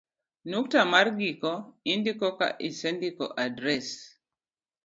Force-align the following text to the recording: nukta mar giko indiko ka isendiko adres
nukta 0.49 0.79
mar 0.93 1.07
giko 1.19 1.51
indiko 1.93 2.27
ka 2.39 2.47
isendiko 2.67 3.23
adres 3.45 3.87